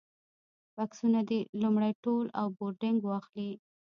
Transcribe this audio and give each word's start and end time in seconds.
بکسونه 0.75 1.19
دې 1.29 1.39
لومړی 1.61 1.91
تول 2.03 2.25
او 2.39 2.47
بورډنګ 2.57 2.97
واخلي. 3.03 3.51